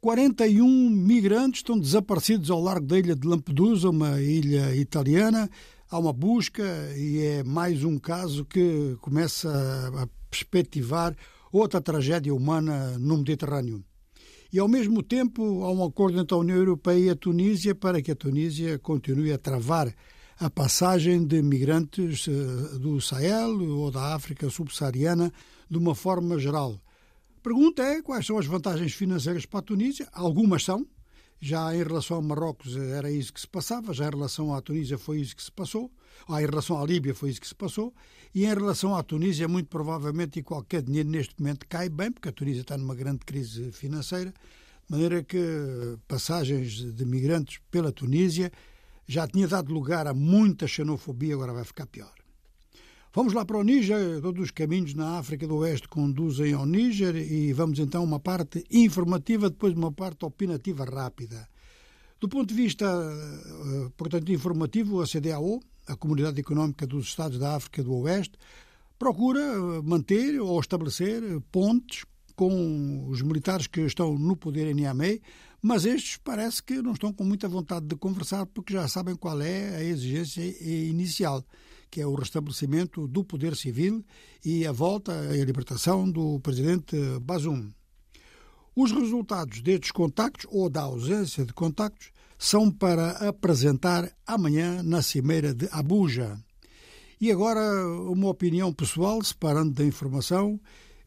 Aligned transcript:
41 0.00 0.88
migrantes 0.88 1.58
estão 1.58 1.78
desaparecidos 1.78 2.50
ao 2.50 2.58
largo 2.58 2.86
da 2.86 2.98
ilha 2.98 3.14
de 3.14 3.28
Lampedusa, 3.28 3.90
uma 3.90 4.18
ilha 4.18 4.74
italiana. 4.74 5.50
Há 5.90 5.98
uma 5.98 6.12
busca 6.12 6.64
e 6.96 7.18
é 7.18 7.44
mais 7.44 7.84
um 7.84 7.98
caso 7.98 8.46
que 8.46 8.96
começa 9.02 9.50
a 9.94 10.08
perspectivar 10.30 11.14
outra 11.52 11.82
tragédia 11.82 12.34
humana 12.34 12.98
no 12.98 13.18
Mediterrâneo. 13.18 13.84
E, 14.50 14.58
ao 14.58 14.66
mesmo 14.66 15.02
tempo, 15.02 15.64
há 15.64 15.70
um 15.70 15.84
acordo 15.84 16.18
entre 16.18 16.34
a 16.34 16.38
União 16.38 16.56
Europeia 16.56 16.98
e 16.98 17.10
a 17.10 17.16
Tunísia 17.16 17.74
para 17.74 18.00
que 18.00 18.10
a 18.10 18.16
Tunísia 18.16 18.78
continue 18.78 19.32
a 19.32 19.38
travar 19.38 19.94
a 20.38 20.48
passagem 20.48 21.26
de 21.26 21.42
migrantes 21.42 22.26
eh, 22.26 22.78
do 22.78 23.00
Sahel 23.02 23.60
ou 23.78 23.90
da 23.90 24.14
África 24.14 24.48
subsaariana 24.48 25.30
de 25.68 25.76
uma 25.76 25.94
forma 25.94 26.38
geral. 26.38 26.80
Pergunta 27.42 27.82
é 27.82 28.02
quais 28.02 28.26
são 28.26 28.36
as 28.36 28.44
vantagens 28.44 28.92
financeiras 28.92 29.46
para 29.46 29.60
a 29.60 29.62
Tunísia? 29.62 30.06
Algumas 30.12 30.62
são. 30.62 30.86
Já 31.40 31.74
em 31.74 31.82
relação 31.82 32.18
a 32.18 32.22
Marrocos 32.22 32.76
era 32.76 33.10
isso 33.10 33.32
que 33.32 33.40
se 33.40 33.48
passava, 33.48 33.94
já 33.94 34.06
em 34.06 34.10
relação 34.10 34.54
à 34.54 34.60
Tunísia 34.60 34.98
foi 34.98 35.20
isso 35.20 35.34
que 35.34 35.42
se 35.42 35.50
passou, 35.50 35.90
ah, 36.28 36.42
em 36.42 36.44
relação 36.44 36.78
à 36.78 36.84
Líbia 36.84 37.14
foi 37.14 37.30
isso 37.30 37.40
que 37.40 37.48
se 37.48 37.54
passou, 37.54 37.94
e 38.34 38.44
em 38.44 38.54
relação 38.54 38.94
à 38.94 39.02
Tunísia, 39.02 39.48
muito 39.48 39.68
provavelmente, 39.70 40.38
e 40.38 40.42
qualquer 40.42 40.82
dinheiro 40.82 41.08
neste 41.08 41.34
momento 41.40 41.66
cai 41.66 41.88
bem, 41.88 42.12
porque 42.12 42.28
a 42.28 42.32
Tunísia 42.32 42.60
está 42.60 42.76
numa 42.76 42.94
grande 42.94 43.20
crise 43.20 43.72
financeira, 43.72 44.32
de 44.32 44.90
maneira 44.90 45.22
que 45.22 45.38
passagens 46.06 46.72
de 46.94 47.06
migrantes 47.06 47.58
pela 47.70 47.90
Tunísia 47.90 48.52
já 49.06 49.26
tinha 49.26 49.48
dado 49.48 49.72
lugar 49.72 50.06
a 50.06 50.12
muita 50.12 50.68
xenofobia, 50.68 51.32
agora 51.36 51.54
vai 51.54 51.64
ficar 51.64 51.86
pior. 51.86 52.19
Vamos 53.12 53.32
lá 53.32 53.44
para 53.44 53.58
o 53.58 53.64
Níger, 53.64 54.20
todos 54.22 54.40
os 54.40 54.50
caminhos 54.52 54.94
na 54.94 55.18
África 55.18 55.44
do 55.44 55.56
Oeste 55.56 55.88
conduzem 55.88 56.52
ao 56.52 56.64
Níger 56.64 57.16
e 57.16 57.52
vamos 57.52 57.80
então 57.80 58.04
uma 58.04 58.20
parte 58.20 58.64
informativa, 58.70 59.50
depois 59.50 59.74
uma 59.74 59.90
parte 59.90 60.24
opinativa 60.24 60.84
rápida. 60.84 61.48
Do 62.20 62.28
ponto 62.28 62.50
de 62.50 62.54
vista, 62.54 62.86
eh, 62.86 63.90
portanto, 63.96 64.30
informativo, 64.30 65.02
a 65.02 65.06
CDAO, 65.08 65.60
a 65.88 65.96
Comunidade 65.96 66.38
Económica 66.38 66.86
dos 66.86 67.06
Estados 67.06 67.36
da 67.36 67.56
África 67.56 67.82
do 67.82 67.92
Oeste, 67.94 68.38
procura 68.96 69.40
eh, 69.40 69.82
manter 69.82 70.40
ou 70.40 70.60
estabelecer 70.60 71.20
pontes 71.50 72.04
com 72.36 73.08
os 73.08 73.22
militares 73.22 73.66
que 73.66 73.80
estão 73.80 74.16
no 74.16 74.36
poder 74.36 74.68
em 74.68 74.74
Niamey, 74.74 75.20
mas 75.62 75.84
estes 75.84 76.16
parece 76.16 76.62
que 76.62 76.80
não 76.80 76.92
estão 76.92 77.12
com 77.12 77.24
muita 77.24 77.48
vontade 77.48 77.86
de 77.86 77.96
conversar 77.96 78.46
porque 78.46 78.72
já 78.72 78.88
sabem 78.88 79.14
qual 79.14 79.40
é 79.40 79.76
a 79.76 79.84
exigência 79.84 80.42
inicial, 80.88 81.44
que 81.90 82.00
é 82.00 82.06
o 82.06 82.14
restabelecimento 82.14 83.06
do 83.06 83.24
poder 83.24 83.56
civil 83.56 84.04
e 84.44 84.66
a 84.66 84.72
volta 84.72 85.12
e 85.34 85.40
a 85.40 85.44
libertação 85.44 86.10
do 86.10 86.40
presidente 86.40 86.96
Bazoum. 87.20 87.70
Os 88.74 88.92
resultados 88.92 89.60
destes 89.60 89.90
contactos, 89.90 90.46
ou 90.48 90.70
da 90.70 90.82
ausência 90.82 91.44
de 91.44 91.52
contactos, 91.52 92.12
são 92.38 92.70
para 92.70 93.10
apresentar 93.28 94.10
amanhã 94.26 94.82
na 94.82 95.02
Cimeira 95.02 95.52
de 95.52 95.68
Abuja. 95.70 96.38
E 97.20 97.30
agora, 97.30 97.60
uma 98.08 98.28
opinião 98.28 98.72
pessoal, 98.72 99.22
separando 99.22 99.72
da 99.72 99.84
informação, 99.84 100.58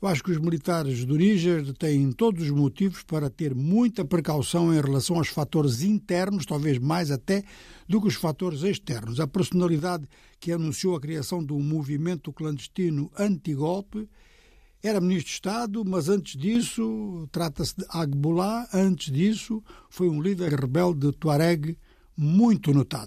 eu 0.04 0.09
acho 0.09 0.22
que 0.22 0.32
os 0.32 0.38
militares 0.38 1.06
do 1.06 1.16
Níger 1.16 1.73
têm 1.76 2.12
todos 2.12 2.44
os 2.44 2.50
motivos 2.50 3.04
para 3.04 3.30
ter 3.30 3.56
muita 3.56 4.04
precaução 4.04 4.73
em 4.73 4.82
relação 4.82 5.16
aos 5.16 5.30
fatores 5.30 5.82
internos, 5.82 6.45
talvez 6.45 6.78
mais 6.78 7.10
até 7.10 7.42
do 7.88 8.02
que 8.02 8.10
os 8.10 8.16
fatores 8.16 8.64
externos. 8.64 9.22
A 9.22 9.28
personalidade 9.28 10.06
que 10.42 10.52
anunciou 10.52 10.98
a 10.98 11.00
criação 11.00 11.42
de 11.42 11.54
um 11.54 11.64
movimento 11.64 12.34
clandestino 12.34 13.10
anti-golpe 13.18 14.10
era 14.84 15.00
ministro 15.00 15.30
de 15.30 15.36
Estado, 15.36 15.86
mas 15.86 16.10
antes 16.10 16.38
disso, 16.38 17.26
trata-se 17.32 17.78
de 17.78 17.86
Agbulá, 17.88 18.67
antes 18.73 19.10
disso, 19.10 19.64
foi 19.90 20.10
um 20.10 20.22
líder 20.22 20.54
rebelde 20.60 21.14
Tuareg 21.14 21.78
muito 22.17 22.73
notado. 22.73 23.02